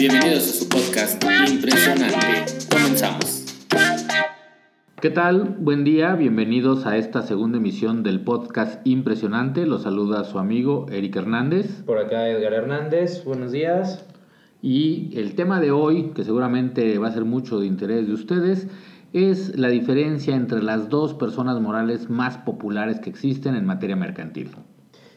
[0.00, 2.46] Bienvenidos a su podcast Impresionante.
[2.70, 3.44] Comenzamos.
[4.98, 5.56] ¿Qué tal?
[5.58, 9.66] Buen día, bienvenidos a esta segunda emisión del podcast Impresionante.
[9.66, 11.82] Los saluda su amigo Eric Hernández.
[11.82, 14.06] Por acá Edgar Hernández, buenos días.
[14.62, 18.68] Y el tema de hoy, que seguramente va a ser mucho de interés de ustedes,
[19.12, 24.48] es la diferencia entre las dos personas morales más populares que existen en materia mercantil.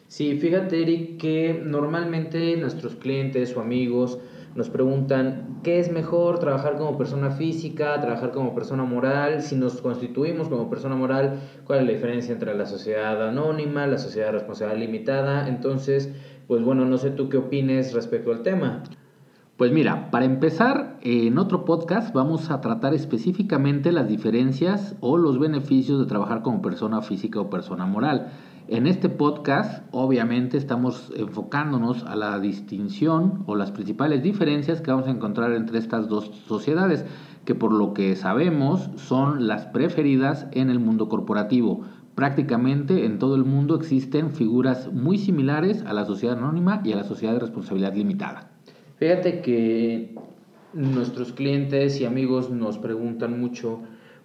[0.09, 4.19] Sí, fíjate Eric que normalmente nuestros clientes o amigos
[4.55, 9.81] nos preguntan qué es mejor trabajar como persona física, trabajar como persona moral, si nos
[9.81, 14.79] constituimos como persona moral, cuál es la diferencia entre la sociedad anónima, la sociedad responsabilidad
[14.79, 15.47] limitada.
[15.47, 16.13] Entonces,
[16.47, 18.83] pues bueno, no sé tú qué opines respecto al tema.
[19.57, 25.39] Pues mira, para empezar, en otro podcast vamos a tratar específicamente las diferencias o los
[25.39, 28.31] beneficios de trabajar como persona física o persona moral.
[28.69, 35.07] En este podcast, obviamente, estamos enfocándonos a la distinción o las principales diferencias que vamos
[35.07, 37.03] a encontrar entre estas dos sociedades,
[37.43, 41.81] que por lo que sabemos son las preferidas en el mundo corporativo.
[42.15, 46.97] Prácticamente en todo el mundo existen figuras muy similares a la sociedad anónima y a
[46.97, 48.49] la sociedad de responsabilidad limitada.
[48.95, 50.15] Fíjate que
[50.73, 53.81] nuestros clientes y amigos nos preguntan mucho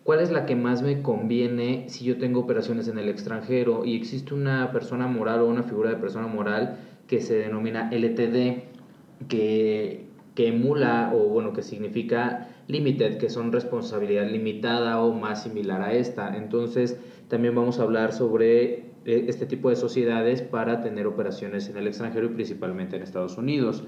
[0.09, 3.95] ¿Cuál es la que más me conviene si yo tengo operaciones en el extranjero y
[3.95, 10.07] existe una persona moral o una figura de persona moral que se denomina LTD, que,
[10.35, 15.93] que emula o bueno, que significa limited, que son responsabilidad limitada o más similar a
[15.93, 16.39] esta.
[16.39, 21.77] Entonces, también vamos a hablar sobre eh, este tipo de sociedades para tener operaciones en
[21.77, 23.85] el extranjero y principalmente en Estados Unidos.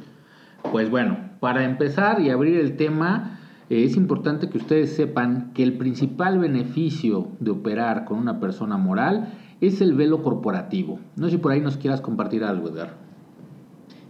[0.71, 3.40] Pues bueno, para empezar y abrir el tema,
[3.71, 9.33] es importante que ustedes sepan que el principal beneficio de operar con una persona moral
[9.61, 10.99] es el velo corporativo.
[11.15, 12.95] No sé si por ahí nos quieras compartir algo, Edgar.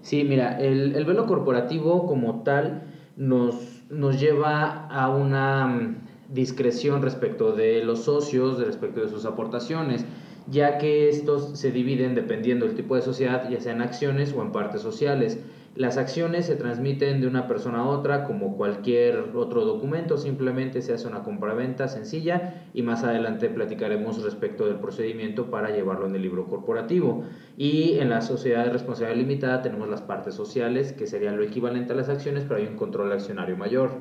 [0.00, 2.84] Sí, mira, el, el velo corporativo como tal
[3.17, 5.97] nos, nos lleva a una mm,
[6.33, 10.06] discreción respecto de los socios, respecto de sus aportaciones,
[10.48, 14.40] ya que estos se dividen dependiendo del tipo de sociedad, ya sea en acciones o
[14.40, 15.39] en partes sociales.
[15.77, 20.92] Las acciones se transmiten de una persona a otra como cualquier otro documento, simplemente se
[20.92, 26.23] hace una compraventa sencilla y más adelante platicaremos respecto del procedimiento para llevarlo en el
[26.23, 27.23] libro corporativo.
[27.57, 31.92] Y en la sociedad de responsabilidad limitada tenemos las partes sociales, que serían lo equivalente
[31.92, 33.92] a las acciones, pero hay un control accionario mayor.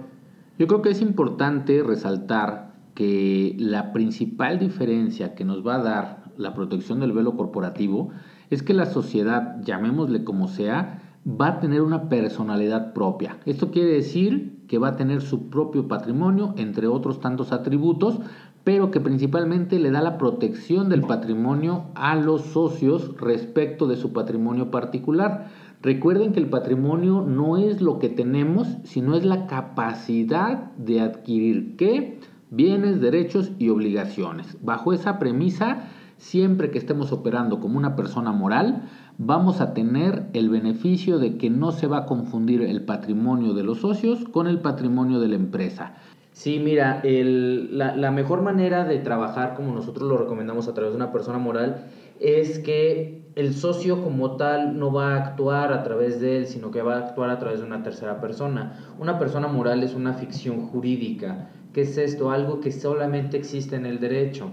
[0.57, 6.23] Yo creo que es importante resaltar que la principal diferencia que nos va a dar
[6.35, 8.09] la protección del velo corporativo
[8.49, 13.37] es que la sociedad, llamémosle como sea, va a tener una personalidad propia.
[13.45, 18.19] Esto quiere decir que va a tener su propio patrimonio, entre otros tantos atributos,
[18.63, 24.13] pero que principalmente le da la protección del patrimonio a los socios respecto de su
[24.13, 25.47] patrimonio particular.
[25.81, 31.77] Recuerden que el patrimonio no es lo que tenemos, sino es la capacidad de adquirir
[31.77, 32.19] qué?
[32.51, 34.57] Bienes, derechos y obligaciones.
[34.61, 35.87] Bajo esa premisa,
[36.17, 41.49] siempre que estemos operando como una persona moral, vamos a tener el beneficio de que
[41.49, 45.35] no se va a confundir el patrimonio de los socios con el patrimonio de la
[45.35, 45.93] empresa.
[46.31, 50.95] Sí, mira, la, la, mejor manera de trabajar como nosotros lo recomendamos a través de
[50.95, 51.87] una persona moral
[52.21, 56.71] es que el socio como tal no va a actuar a través de él, sino
[56.71, 58.79] que va a actuar a través de una tercera persona.
[58.99, 61.49] Una persona moral es una ficción jurídica.
[61.73, 62.31] ¿Qué es esto?
[62.31, 64.49] Algo que solamente existe en el derecho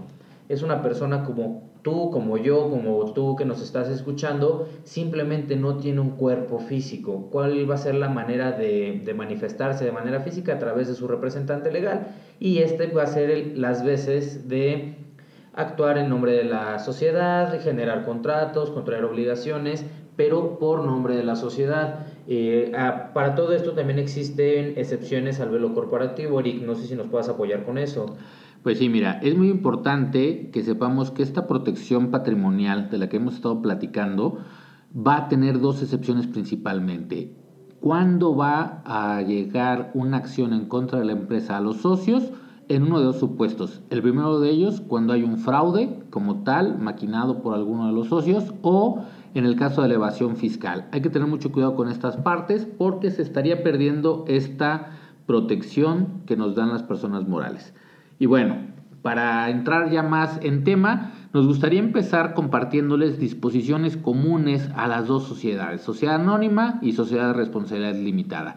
[0.48, 5.76] es una persona como tú, como yo, como tú que nos estás escuchando, simplemente no
[5.76, 7.28] tiene un cuerpo físico.
[7.30, 10.54] ¿Cuál va a ser la manera de, manifestarse de manera física?
[10.54, 12.08] A través de su representante legal.
[12.40, 14.96] Y este va a ser las veces de
[15.54, 19.84] actuar en nombre de la sociedad, generar contratos, contraer obligaciones,
[20.16, 22.08] pero por nombre de la sociedad.
[22.26, 22.72] Eh,
[23.14, 26.40] para todo esto también existen excepciones al velo corporativo.
[26.40, 28.16] Eric, no sé si nos puedas apoyar con eso.
[28.66, 33.18] Pues sí, mira, es muy importante que sepamos que esta protección patrimonial de la que
[33.18, 34.38] hemos estado platicando
[34.92, 37.32] va a tener dos excepciones principalmente.
[37.78, 42.32] ¿Cuándo va a llegar una acción en contra de la empresa a los socios?
[42.66, 43.82] En uno de dos supuestos.
[43.88, 48.08] El primero de ellos, cuando hay un fraude como tal, maquinado por alguno de los
[48.08, 49.04] socios, o
[49.34, 50.88] en el caso de elevación fiscal.
[50.90, 54.90] Hay que tener mucho cuidado con estas partes porque se estaría perdiendo esta
[55.24, 57.72] protección que nos dan las personas morales.
[58.18, 58.56] Y bueno,
[59.02, 65.24] para entrar ya más en tema, nos gustaría empezar compartiéndoles disposiciones comunes a las dos
[65.24, 68.56] sociedades, sociedad anónima y sociedad de responsabilidad limitada.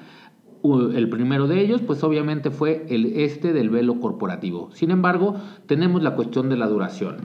[0.64, 4.72] El primero de ellos, pues obviamente fue el este del velo corporativo.
[4.74, 5.36] Sin embargo,
[5.68, 7.18] tenemos la cuestión de la duración.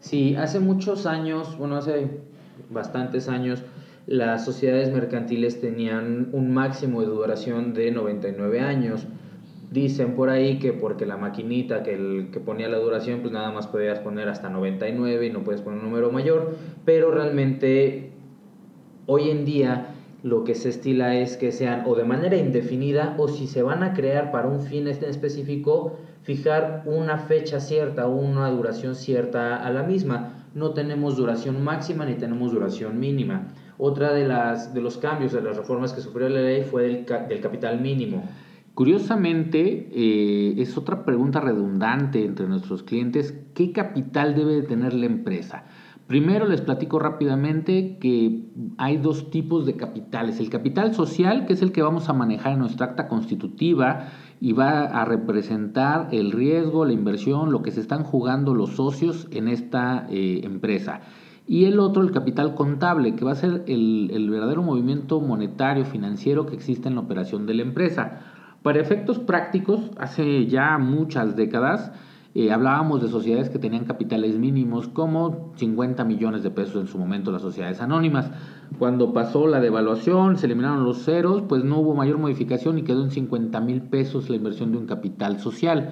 [0.00, 2.20] Sí, hace muchos años, bueno, hace
[2.70, 3.62] bastantes años,
[4.06, 9.06] las sociedades mercantiles tenían un máximo de duración de 99 años.
[9.74, 13.50] Dicen por ahí que porque la maquinita que, el, que ponía la duración, pues nada
[13.50, 16.54] más podías poner hasta 99 y no puedes poner un número mayor,
[16.84, 18.12] pero realmente
[19.06, 19.88] hoy en día
[20.22, 23.82] lo que se estila es que sean o de manera indefinida o si se van
[23.82, 29.56] a crear para un fin este específico, fijar una fecha cierta o una duración cierta
[29.56, 30.46] a la misma.
[30.54, 33.48] No tenemos duración máxima ni tenemos duración mínima.
[33.76, 37.06] Otra de, las, de los cambios, de las reformas que sufrió la ley fue del,
[37.28, 38.22] del capital mínimo.
[38.74, 45.06] Curiosamente, eh, es otra pregunta redundante entre nuestros clientes, ¿qué capital debe de tener la
[45.06, 45.64] empresa?
[46.08, 50.40] Primero les platico rápidamente que hay dos tipos de capitales.
[50.40, 54.08] El capital social, que es el que vamos a manejar en nuestra acta constitutiva
[54.40, 59.28] y va a representar el riesgo, la inversión, lo que se están jugando los socios
[59.30, 61.00] en esta eh, empresa.
[61.46, 65.84] Y el otro, el capital contable, que va a ser el, el verdadero movimiento monetario,
[65.84, 68.33] financiero que existe en la operación de la empresa.
[68.64, 71.92] Para efectos prácticos, hace ya muchas décadas,
[72.34, 76.96] eh, hablábamos de sociedades que tenían capitales mínimos como 50 millones de pesos en su
[76.96, 78.30] momento las sociedades anónimas.
[78.78, 83.04] Cuando pasó la devaluación, se eliminaron los ceros, pues no hubo mayor modificación y quedó
[83.04, 85.90] en 50 mil pesos la inversión de un capital social.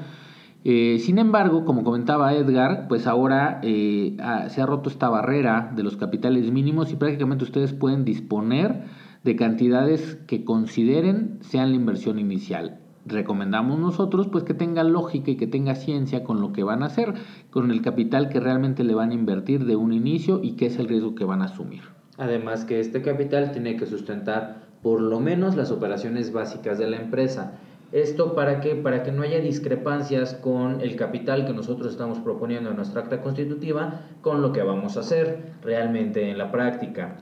[0.65, 4.17] Eh, sin embargo, como comentaba Edgar, pues ahora eh,
[4.49, 8.85] se ha roto esta barrera de los capitales mínimos y prácticamente ustedes pueden disponer
[9.25, 15.37] de cantidades que consideren sean la inversión inicial recomendamos nosotros pues que tenga lógica y
[15.37, 17.15] que tenga ciencia con lo que van a hacer,
[17.51, 20.79] con el capital que realmente le van a invertir de un inicio y qué es
[20.79, 21.83] el riesgo que van a asumir.
[22.19, 26.97] Además que este capital tiene que sustentar por lo menos las operaciones básicas de la
[26.97, 27.53] empresa.
[27.93, 32.71] Esto para que para que no haya discrepancias con el capital que nosotros estamos proponiendo
[32.71, 37.19] en nuestra acta constitutiva con lo que vamos a hacer realmente en la práctica.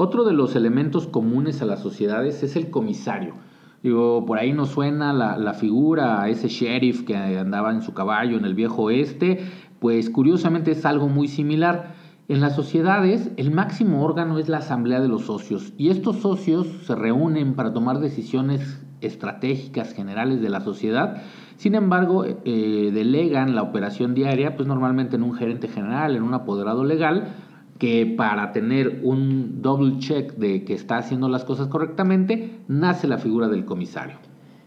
[0.00, 3.34] Otro de los elementos comunes a las sociedades es el comisario.
[3.82, 8.36] Digo, por ahí nos suena la, la figura ese sheriff que andaba en su caballo
[8.36, 9.40] en el viejo oeste,
[9.80, 11.94] pues curiosamente es algo muy similar.
[12.28, 16.68] En las sociedades, el máximo órgano es la asamblea de los socios y estos socios
[16.84, 21.22] se reúnen para tomar decisiones estratégicas generales de la sociedad.
[21.56, 26.34] Sin embargo, eh, delegan la operación diaria, pues normalmente en un gerente general, en un
[26.34, 27.34] apoderado legal,
[27.78, 33.18] que para tener un double check de que está haciendo las cosas correctamente, nace la
[33.18, 34.16] figura del comisario.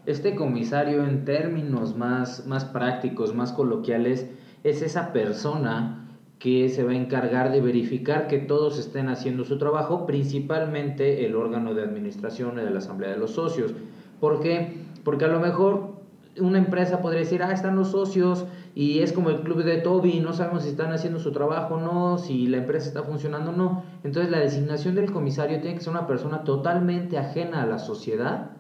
[0.05, 4.27] Este comisario en términos más, más prácticos, más coloquiales,
[4.63, 6.07] es esa persona
[6.39, 11.35] que se va a encargar de verificar que todos estén haciendo su trabajo, principalmente el
[11.35, 13.75] órgano de administración de la Asamblea de los Socios.
[14.19, 14.73] ¿Por qué?
[15.03, 15.90] Porque a lo mejor
[16.39, 20.19] una empresa podría decir, ah, están los socios y es como el club de Toby,
[20.19, 23.55] no sabemos si están haciendo su trabajo o no, si la empresa está funcionando o
[23.55, 23.83] no.
[24.03, 28.51] Entonces la designación del comisario tiene que ser una persona totalmente ajena a la sociedad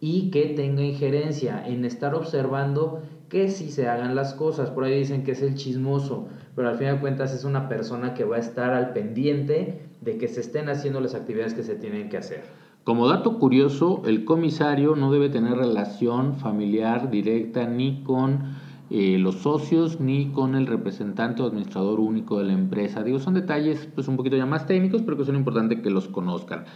[0.00, 4.70] y que tenga injerencia en estar observando que si se hagan las cosas.
[4.70, 8.14] Por ahí dicen que es el chismoso, pero al fin de cuentas es una persona
[8.14, 11.74] que va a estar al pendiente de que se estén haciendo las actividades que se
[11.74, 12.63] tienen que hacer.
[12.84, 18.56] Como dato curioso, el comisario no debe tener relación familiar directa ni con
[18.90, 23.02] eh, los socios ni con el representante o administrador único de la empresa.
[23.02, 26.08] Digo, son detalles pues un poquito ya más técnicos, pero que son importantes que los
[26.08, 26.66] conozcan.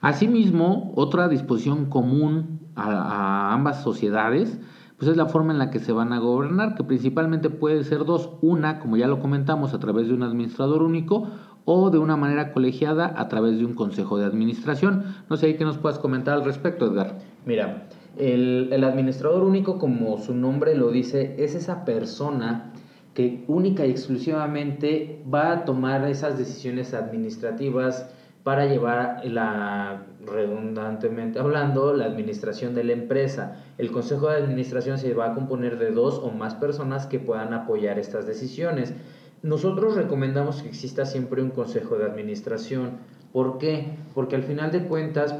[0.00, 4.58] Asimismo, otra disposición común a, a ambas sociedades
[4.98, 8.04] pues es la forma en la que se van a gobernar, que principalmente puede ser
[8.04, 8.30] dos.
[8.42, 11.28] Una, como ya lo comentamos, a través de un administrador único
[11.64, 15.14] o de una manera colegiada a través de un consejo de administración.
[15.30, 17.18] No sé qué nos puedas comentar al respecto, Edgar.
[17.46, 22.72] Mira, el, el, administrador único, como su nombre lo dice, es esa persona
[23.14, 28.08] que única y exclusivamente va a tomar esas decisiones administrativas
[28.44, 33.56] para llevar la, redundantemente hablando, la administración de la empresa.
[33.78, 37.54] El consejo de administración se va a componer de dos o más personas que puedan
[37.54, 38.92] apoyar estas decisiones.
[39.44, 42.92] Nosotros recomendamos que exista siempre un consejo de administración.
[43.30, 43.94] ¿Por qué?
[44.14, 45.36] Porque al final de cuentas,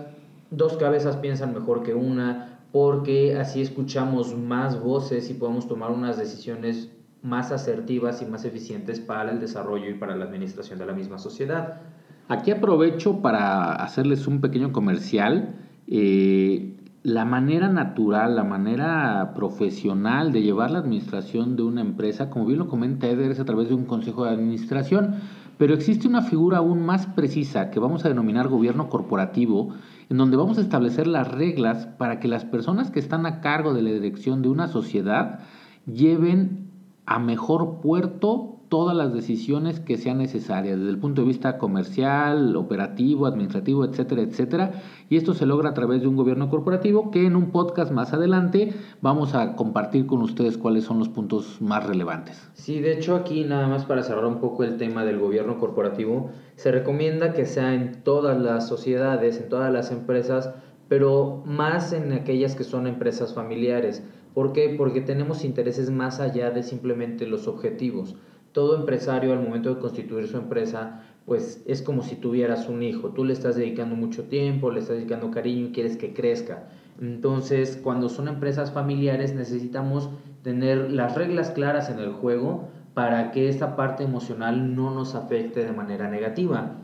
[0.51, 6.19] dos cabezas piensan mejor que una, porque así escuchamos más voces y podemos tomar unas
[6.19, 6.91] decisiones
[7.23, 11.17] más asertivas y más eficientes para el desarrollo y para la administración de la misma
[11.17, 11.81] sociedad.
[12.29, 15.55] Aquí aprovecho para hacerles un pequeño comercial.
[15.87, 16.74] Eh,
[17.05, 22.59] la manera natural, la manera profesional de llevar la administración de una empresa, como bien
[22.59, 25.17] lo comenta Eder, es a través de un consejo de administración,
[25.59, 29.75] pero existe una figura aún más precisa que vamos a denominar gobierno corporativo,
[30.09, 33.75] en donde vamos a establecer las reglas para que las personas que están a cargo
[33.75, 35.41] de la dirección de una sociedad
[35.85, 36.71] lleven
[37.05, 42.57] a mejor puerto todas las decisiones que sean necesarias desde el punto de vista comercial,
[42.57, 44.83] operativo, administrativo, etcétera, etcétera.
[45.09, 48.13] Y esto se logra a través de un gobierno corporativo que en un podcast más
[48.13, 52.51] adelante vamos a compartir con ustedes cuáles son los puntos más relevantes.
[52.55, 56.31] Sí, de hecho aquí nada más para cerrar un poco el tema del gobierno corporativo,
[56.57, 60.51] se recomienda que sea en todas las sociedades, en todas las empresas,
[60.89, 64.03] pero más en aquellas que son empresas familiares.
[64.35, 64.75] ¿Por qué?
[64.77, 68.17] Porque tenemos intereses más allá de simplemente los objetivos.
[68.55, 73.09] Todo empresario al momento de constituir su empresa, pues es como si tuvieras un hijo.
[73.11, 76.69] Tú le estás dedicando mucho tiempo, le estás dedicando cariño y quieres que crezca.
[77.01, 80.09] Entonces, cuando son empresas familiares necesitamos
[80.45, 85.65] tener las reglas claras en el juego para que esta parte emocional no nos afecte
[85.65, 86.77] de manera negativa.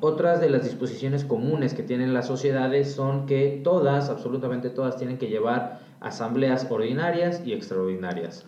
[0.00, 5.16] Otras de las disposiciones comunes que tienen las sociedades son que todas, absolutamente todas, tienen
[5.18, 8.44] que llevar asambleas ordinarias y extraordinarias.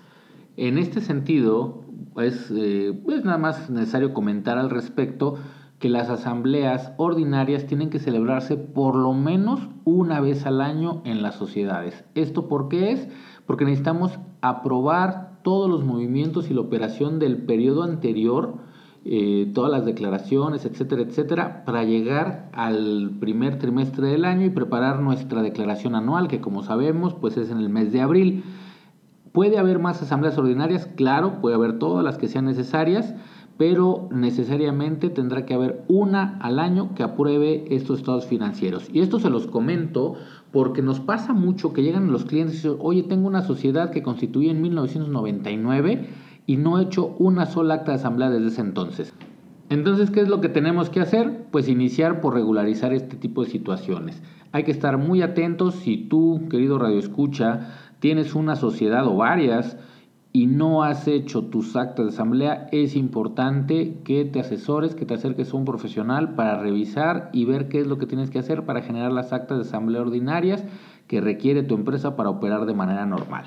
[0.56, 1.85] En este sentido,
[2.20, 2.92] es, eh,
[3.25, 5.37] nada más necesario comentar al respecto
[5.78, 11.23] que las asambleas ordinarias tienen que celebrarse por lo menos una vez al año en
[11.23, 12.04] las sociedades.
[12.14, 13.08] ¿Esto por qué es?
[13.46, 18.66] Porque necesitamos aprobar todos los movimientos y la operación del periodo anterior
[19.08, 24.99] eh, todas las declaraciones, etcétera, etcétera, para llegar al primer trimestre del año y preparar
[24.99, 28.42] nuestra declaración anual, que como sabemos, pues es en el mes de abril.
[29.37, 30.88] ¿Puede haber más asambleas ordinarias?
[30.97, 33.14] Claro, puede haber todas las que sean necesarias,
[33.59, 38.88] pero necesariamente tendrá que haber una al año que apruebe estos estados financieros.
[38.90, 40.14] Y esto se los comento
[40.52, 44.02] porque nos pasa mucho que llegan los clientes y dicen, oye, tengo una sociedad que
[44.02, 46.09] constituí en 1999
[46.47, 49.12] y no he hecho una sola acta de asamblea desde ese entonces.
[49.69, 51.45] Entonces, ¿qué es lo que tenemos que hacer?
[51.50, 54.23] Pues iniciar por regularizar este tipo de situaciones.
[54.52, 59.76] Hay que estar muy atentos si tú, querido Radio Escucha, tienes una sociedad o varias
[60.33, 65.15] y no has hecho tus actas de asamblea, es importante que te asesores, que te
[65.15, 68.67] acerques a un profesional para revisar y ver qué es lo que tienes que hacer
[68.67, 70.62] para generar las actas de asamblea ordinarias
[71.07, 73.47] que requiere tu empresa para operar de manera normal.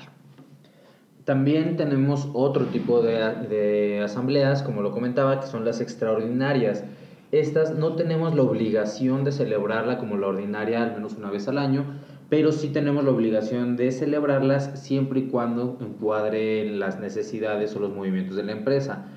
[1.24, 6.82] También tenemos otro tipo de, asambleas, como lo comentaba, que son las extraordinarias.
[7.30, 11.58] Estas no tenemos la obligación de celebrarla como la ordinaria al menos una vez al
[11.58, 11.84] año,
[12.30, 17.92] pero sí tenemos la obligación de celebrarlas siempre y cuando encuadre las necesidades o los
[17.92, 19.08] movimientos de la empresa.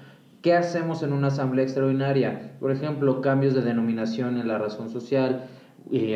[0.41, 2.57] ¿Qué hacemos en una asamblea extraordinaria?
[2.59, 5.45] Por ejemplo, cambios de denominación en la razón social,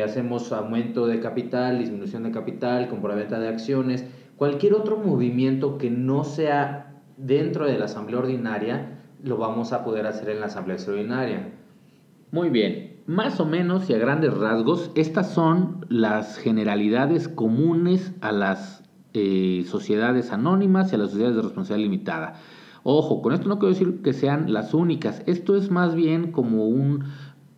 [0.04, 4.04] hacemos aumento de capital, disminución de capital, compraventa de acciones,
[4.38, 10.06] Cualquier otro movimiento que no sea dentro de la asamblea ordinaria, lo vamos a poder
[10.06, 11.48] hacer en la asamblea extraordinaria.
[12.30, 18.32] Muy bien, más o menos y a grandes rasgos, estas son las generalidades comunes a
[18.32, 18.84] las
[19.14, 22.34] eh, sociedades anónimas y a las sociedades de responsabilidad limitada.
[22.82, 26.66] Ojo, con esto no quiero decir que sean las únicas, esto es más bien como
[26.66, 27.04] un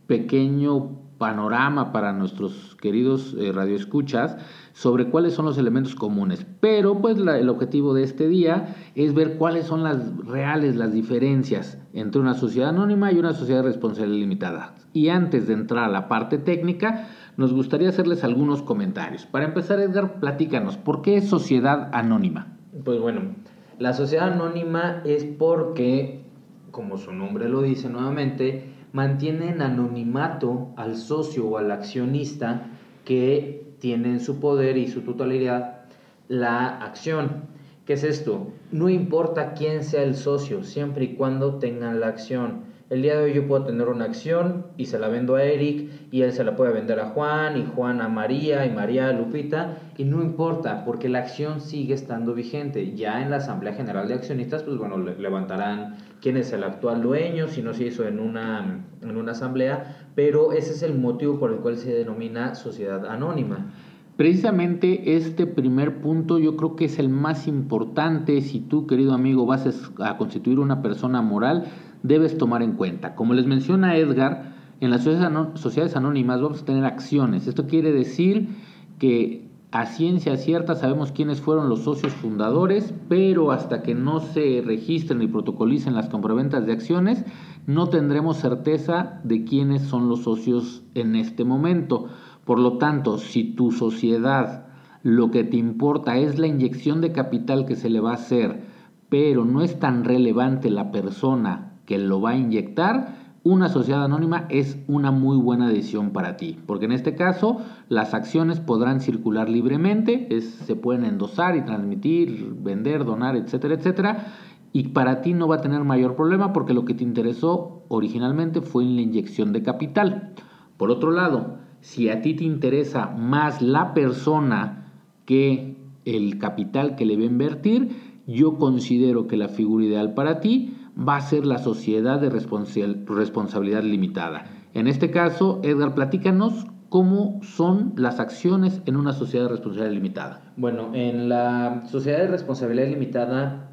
[0.06, 4.38] pequeño panorama para nuestros queridos eh, radioescuchas
[4.72, 6.46] sobre cuáles son los elementos comunes.
[6.60, 11.78] Pero pues el objetivo de este día es ver cuáles son las reales, las diferencias
[11.92, 14.74] entre una sociedad anónima y una sociedad de responsabilidad limitada.
[14.94, 19.26] Y antes de entrar a la parte técnica, nos gustaría hacerles algunos comentarios.
[19.26, 22.56] Para empezar, Edgar, platícanos, ¿por qué es sociedad anónima?
[22.82, 23.34] Pues bueno,
[23.78, 26.22] la sociedad anónima es porque,
[26.70, 32.66] como su nombre lo dice nuevamente, mantiene en anonimato al socio o al accionista
[33.04, 35.80] que tiene en su poder y su totalidad
[36.28, 37.49] la acción.
[37.90, 38.52] ¿Qué es esto?
[38.70, 42.60] No importa quién sea el socio, siempre y cuando tengan la acción.
[42.88, 45.90] El día de hoy yo puedo tener una acción y se la vendo a Eric
[46.12, 49.12] y él se la puede vender a Juan y Juan a María y María a
[49.12, 52.94] Lupita y no importa porque la acción sigue estando vigente.
[52.94, 57.48] Ya en la Asamblea General de Accionistas, pues bueno, levantarán quién es el actual dueño,
[57.48, 61.50] si no se hizo en una, en una asamblea, pero ese es el motivo por
[61.50, 63.72] el cual se denomina sociedad anónima.
[64.20, 69.46] Precisamente este primer punto yo creo que es el más importante si tú, querido amigo,
[69.46, 71.68] vas a constituir una persona moral
[72.02, 73.14] debes tomar en cuenta.
[73.14, 77.46] Como les menciona Edgar, en las sociedades anónimas vamos a tener acciones.
[77.46, 78.50] Esto quiere decir
[78.98, 84.62] que a ciencia cierta sabemos quiénes fueron los socios fundadores, pero hasta que no se
[84.66, 87.24] registren y protocolicen las compraventas de acciones,
[87.66, 92.08] no tendremos certeza de quiénes son los socios en este momento.
[92.50, 94.66] Por lo tanto, si tu sociedad
[95.04, 98.64] lo que te importa es la inyección de capital que se le va a hacer,
[99.08, 104.46] pero no es tan relevante la persona que lo va a inyectar, una sociedad anónima
[104.48, 109.48] es una muy buena decisión para ti, porque en este caso las acciones podrán circular
[109.48, 114.26] libremente, se pueden endosar y transmitir, vender, donar, etcétera, etcétera,
[114.72, 118.60] y para ti no va a tener mayor problema porque lo que te interesó originalmente
[118.60, 120.32] fue la inyección de capital.
[120.76, 124.92] Por otro lado, si a ti te interesa más la persona
[125.24, 127.88] que el capital que le va a invertir,
[128.26, 133.82] yo considero que la figura ideal para ti va a ser la sociedad de responsabilidad
[133.82, 134.44] limitada.
[134.74, 140.42] En este caso, Edgar, platícanos cómo son las acciones en una sociedad de responsabilidad limitada.
[140.56, 143.70] Bueno, en la sociedad de responsabilidad limitada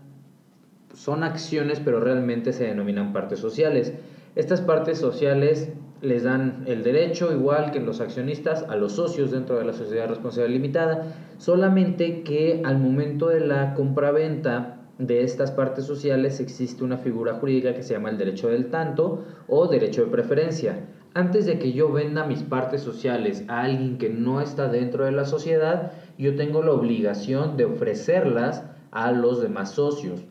[0.93, 3.93] son acciones, pero realmente se denominan partes sociales.
[4.35, 9.57] Estas partes sociales les dan el derecho, igual que los accionistas, a los socios dentro
[9.57, 15.51] de la sociedad de responsabilidad limitada, solamente que al momento de la compraventa de estas
[15.51, 20.05] partes sociales existe una figura jurídica que se llama el derecho del tanto o derecho
[20.05, 20.87] de preferencia.
[21.13, 25.11] Antes de que yo venda mis partes sociales a alguien que no está dentro de
[25.11, 30.21] la sociedad, yo tengo la obligación de ofrecerlas a los demás socios.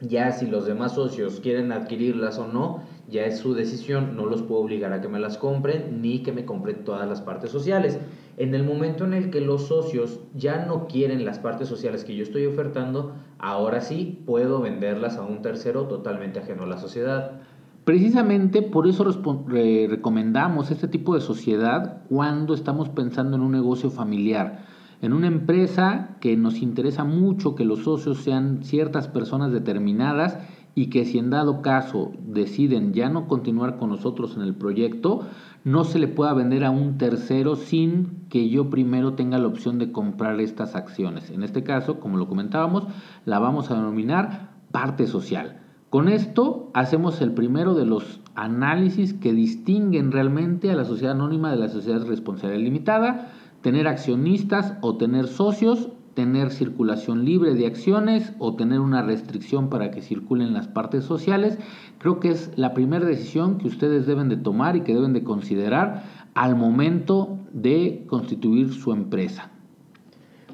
[0.00, 4.42] Ya si los demás socios quieren adquirirlas o no, ya es su decisión, no los
[4.42, 7.98] puedo obligar a que me las compren ni que me compren todas las partes sociales.
[8.36, 12.16] En el momento en el que los socios ya no quieren las partes sociales que
[12.16, 17.40] yo estoy ofertando, ahora sí puedo venderlas a un tercero totalmente ajeno a la sociedad.
[17.84, 24.64] Precisamente por eso recomendamos este tipo de sociedad cuando estamos pensando en un negocio familiar,
[25.02, 30.38] en una empresa que nos interesa mucho que los socios sean ciertas personas determinadas
[30.74, 35.26] y que si en dado caso deciden ya no continuar con nosotros en el proyecto,
[35.64, 39.78] no se le pueda vender a un tercero sin que yo primero tenga la opción
[39.78, 41.30] de comprar estas acciones.
[41.30, 42.86] En este caso, como lo comentábamos,
[43.24, 45.60] la vamos a denominar parte social.
[45.90, 51.50] Con esto hacemos el primero de los análisis que distinguen realmente a la sociedad anónima
[51.50, 58.32] de la sociedad responsabilidad limitada, tener accionistas o tener socios tener circulación libre de acciones
[58.38, 61.58] o tener una restricción para que circulen las partes sociales,
[61.98, 65.24] creo que es la primera decisión que ustedes deben de tomar y que deben de
[65.24, 69.50] considerar al momento de constituir su empresa.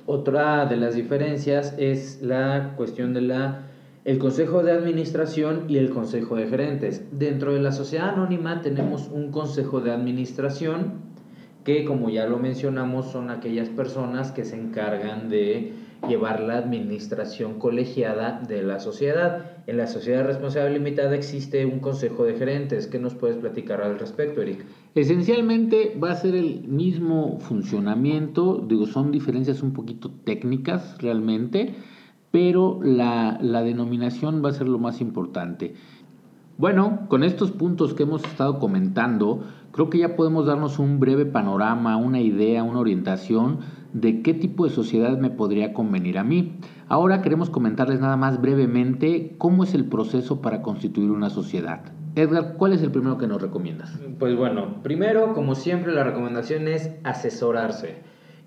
[0.06, 3.62] Otra de las diferencias es la cuestión de la
[4.04, 7.02] el consejo de administración y el consejo de gerentes.
[7.10, 11.15] Dentro de la sociedad anónima tenemos un consejo de administración
[11.66, 15.72] que como ya lo mencionamos son aquellas personas que se encargan de
[16.08, 19.62] llevar la administración colegiada de la sociedad.
[19.66, 22.86] En la sociedad responsable limitada existe un consejo de gerentes.
[22.86, 24.64] ¿Qué nos puedes platicar al respecto, Eric?
[24.94, 31.74] Esencialmente va a ser el mismo funcionamiento, digo, son diferencias un poquito técnicas realmente,
[32.30, 35.74] pero la, la denominación va a ser lo más importante.
[36.58, 41.26] Bueno, con estos puntos que hemos estado comentando, creo que ya podemos darnos un breve
[41.26, 43.58] panorama, una idea, una orientación
[43.92, 46.58] de qué tipo de sociedad me podría convenir a mí.
[46.88, 51.92] Ahora queremos comentarles nada más brevemente cómo es el proceso para constituir una sociedad.
[52.14, 53.94] Edgar, ¿cuál es el primero que nos recomiendas?
[54.18, 57.96] Pues bueno, primero, como siempre, la recomendación es asesorarse.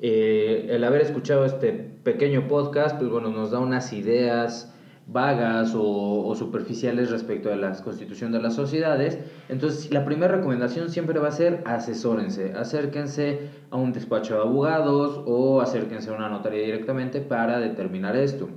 [0.02, 4.74] Eh, el haber escuchado este pequeño podcast, pues bueno, nos da unas ideas,
[5.12, 9.17] vagas o, superficiales respecto a la constitución de las sociedades.
[9.50, 15.24] Entonces, la primera recomendación siempre va a ser asesórense, acérquense a un despacho de abogados
[15.26, 18.50] o acérquense a una notaría directamente para determinar esto.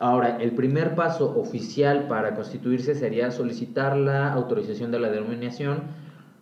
[0.00, 5.82] Ahora, el primer paso oficial para constituirse sería solicitar la autorización de la denominación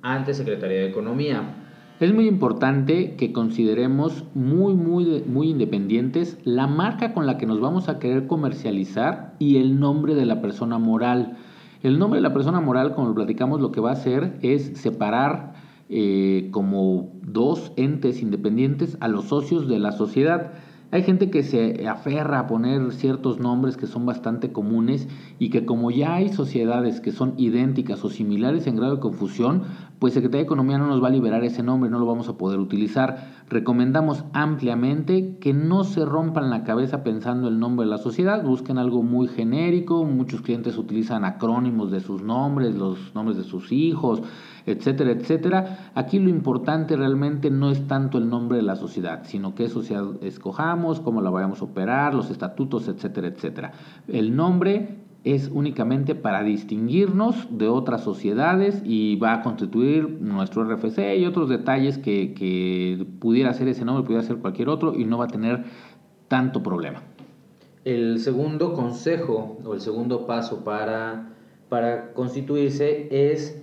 [0.00, 1.59] ante Secretaría de Economía.
[2.00, 7.60] Es muy importante que consideremos muy, muy, muy independientes la marca con la que nos
[7.60, 11.36] vamos a querer comercializar y el nombre de la persona moral.
[11.82, 14.78] El nombre de la persona moral, como lo platicamos, lo que va a hacer es
[14.78, 15.52] separar
[15.90, 20.52] eh, como dos entes independientes a los socios de la sociedad.
[20.92, 25.06] Hay gente que se aferra a poner ciertos nombres que son bastante comunes
[25.38, 29.64] y que como ya hay sociedades que son idénticas o similares en grado de confusión,
[30.00, 32.38] pues Secretaría de Economía no nos va a liberar ese nombre, no lo vamos a
[32.38, 33.32] poder utilizar.
[33.50, 38.78] Recomendamos ampliamente que no se rompan la cabeza pensando el nombre de la sociedad, busquen
[38.78, 44.22] algo muy genérico, muchos clientes utilizan acrónimos de sus nombres, los nombres de sus hijos,
[44.64, 45.90] etcétera, etcétera.
[45.94, 50.06] Aquí lo importante realmente no es tanto el nombre de la sociedad, sino qué sociedad
[50.22, 53.72] escojamos, cómo la vayamos a operar, los estatutos, etcétera, etcétera.
[54.08, 61.18] El nombre es únicamente para distinguirnos de otras sociedades y va a constituir nuestro RFC
[61.18, 65.18] y otros detalles que, que pudiera ser ese nombre, pudiera ser cualquier otro y no
[65.18, 65.64] va a tener
[66.28, 67.02] tanto problema.
[67.84, 71.34] El segundo consejo o el segundo paso para,
[71.68, 73.62] para constituirse es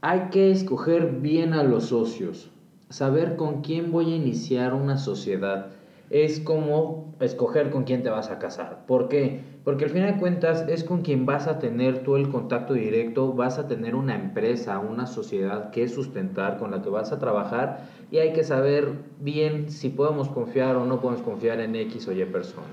[0.00, 2.50] hay que escoger bien a los socios,
[2.88, 5.72] saber con quién voy a iniciar una sociedad.
[6.08, 8.86] Es como escoger con quién te vas a casar.
[8.86, 9.42] ¿Por qué?
[9.64, 13.34] Porque al final de cuentas es con quien vas a tener tú el contacto directo,
[13.34, 17.88] vas a tener una empresa, una sociedad que sustentar, con la que vas a trabajar
[18.10, 22.12] y hay que saber bien si podemos confiar o no podemos confiar en X o
[22.12, 22.68] Y persona.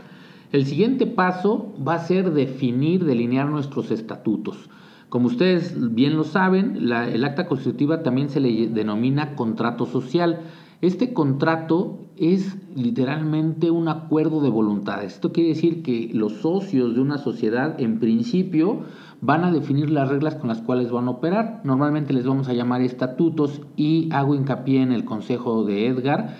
[0.54, 4.70] El siguiente paso va a ser definir, delinear nuestros estatutos.
[5.10, 10.42] Como ustedes bien lo saben, el acta constitutiva también se le denomina contrato social.
[10.82, 15.16] Este contrato es literalmente un acuerdo de voluntades.
[15.16, 18.82] Esto quiere decir que los socios de una sociedad en principio
[19.20, 21.62] van a definir las reglas con las cuales van a operar.
[21.64, 26.36] Normalmente les vamos a llamar estatutos y hago hincapié en el consejo de Edgar.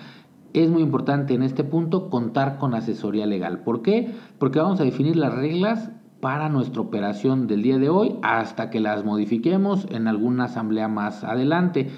[0.52, 3.64] Es muy importante en este punto contar con asesoría legal.
[3.64, 4.14] ¿Por qué?
[4.38, 8.78] Porque vamos a definir las reglas para nuestra operación del día de hoy hasta que
[8.78, 11.90] las modifiquemos en alguna asamblea más adelante.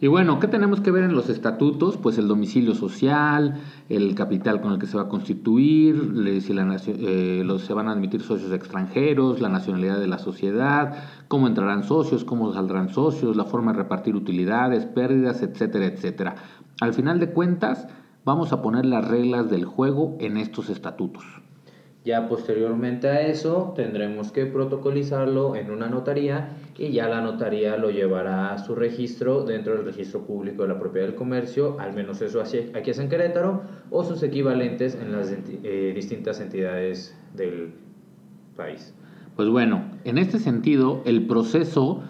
[0.00, 1.96] Y bueno, ¿qué tenemos que ver en los estatutos?
[1.96, 7.58] Pues el domicilio social, el capital con el que se va a constituir, si eh,
[7.58, 10.96] se van a admitir socios extranjeros, la nacionalidad de la sociedad,
[11.28, 16.34] cómo entrarán socios, cómo saldrán socios, la forma de repartir utilidades, pérdidas, etcétera, etcétera.
[16.80, 17.86] Al final de cuentas,
[18.24, 21.43] vamos a poner las reglas del juego en estos estatutos.
[22.04, 27.90] Ya posteriormente a eso tendremos que protocolizarlo en una notaría y ya la notaría lo
[27.90, 32.20] llevará a su registro dentro del registro público de la propiedad del comercio, al menos
[32.20, 37.72] eso aquí es en Querétaro, o sus equivalentes en las eh, distintas entidades del
[38.54, 38.92] país.
[39.34, 42.02] Pues bueno, en este sentido, el proceso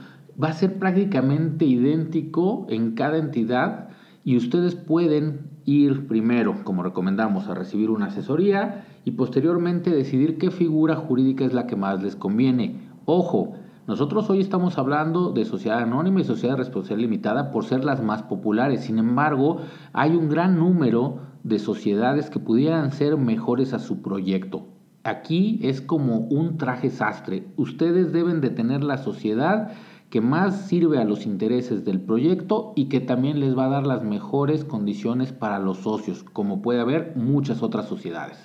[0.42, 3.90] va a ser prácticamente idéntico en cada entidad
[4.24, 10.50] y ustedes pueden ir primero, como recomendamos, a recibir una asesoría y posteriormente decidir qué
[10.50, 12.88] figura jurídica es la que más les conviene.
[13.04, 13.54] Ojo,
[13.86, 18.22] nosotros hoy estamos hablando de sociedad anónima y sociedad responsable limitada por ser las más
[18.22, 18.84] populares.
[18.84, 19.58] Sin embargo,
[19.92, 24.68] hay un gran número de sociedades que pudieran ser mejores a su proyecto.
[25.02, 27.46] Aquí es como un traje sastre.
[27.58, 29.72] Ustedes deben de tener la sociedad
[30.14, 33.84] que más sirve a los intereses del proyecto y que también les va a dar
[33.84, 38.38] las mejores condiciones para los socios, como puede haber muchas otras sociedades.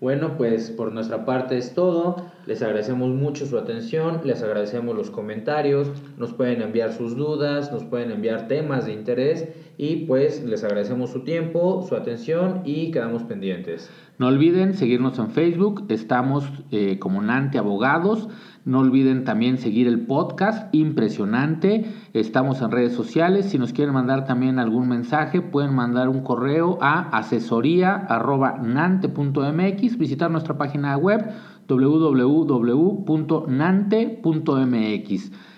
[0.00, 2.16] Bueno, pues por nuestra parte es todo.
[2.46, 7.84] Les agradecemos mucho su atención, les agradecemos los comentarios, nos pueden enviar sus dudas, nos
[7.84, 13.24] pueden enviar temas de interés y pues les agradecemos su tiempo, su atención y quedamos
[13.24, 13.90] pendientes.
[14.16, 18.28] No olviden seguirnos en Facebook, estamos eh, como Nante Abogados.
[18.64, 21.86] No olviden también seguir el podcast, impresionante.
[22.12, 23.46] Estamos en redes sociales.
[23.46, 30.58] Si nos quieren mandar también algún mensaje, pueden mandar un correo a asesoría.nante.mx, visitar nuestra
[30.58, 31.24] página web
[31.66, 33.02] www.nante.mx.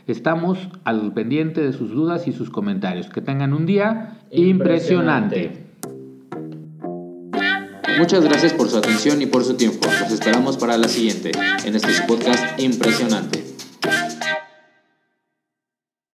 [0.06, 3.08] Estamos al pendiente de sus dudas y sus comentarios.
[3.08, 5.71] Que tengan un día impresionante.
[7.98, 9.88] Muchas gracias por su atención y por su tiempo.
[10.00, 11.32] Los esperamos para la siguiente,
[11.64, 13.44] en este podcast impresionante.